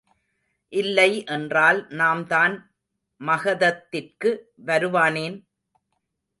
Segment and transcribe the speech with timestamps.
[0.73, 2.55] இல்லை என்றால் நாம்தான்
[3.21, 4.31] மகதத்திற்கு
[4.65, 5.37] வருவானேன்?